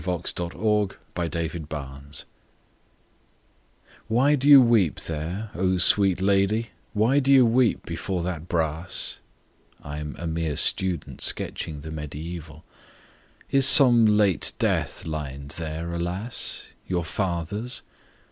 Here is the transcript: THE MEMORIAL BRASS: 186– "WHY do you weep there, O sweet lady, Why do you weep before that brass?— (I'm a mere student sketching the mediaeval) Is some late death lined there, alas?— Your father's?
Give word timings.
THE 0.01 0.07
MEMORIAL 0.07 0.97
BRASS: 1.13 1.63
186– 1.69 2.25
"WHY 4.07 4.33
do 4.33 4.49
you 4.49 4.59
weep 4.59 4.99
there, 5.01 5.51
O 5.53 5.77
sweet 5.77 6.19
lady, 6.19 6.71
Why 6.93 7.19
do 7.19 7.31
you 7.31 7.45
weep 7.45 7.85
before 7.85 8.23
that 8.23 8.47
brass?— 8.47 9.19
(I'm 9.83 10.15
a 10.17 10.25
mere 10.25 10.55
student 10.57 11.21
sketching 11.21 11.81
the 11.81 11.91
mediaeval) 11.91 12.63
Is 13.51 13.67
some 13.67 14.07
late 14.07 14.53
death 14.57 15.05
lined 15.05 15.51
there, 15.59 15.93
alas?— 15.93 16.69
Your 16.87 17.03
father's? 17.03 17.83